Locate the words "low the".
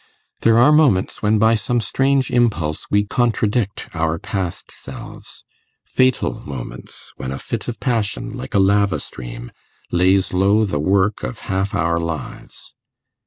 10.33-10.79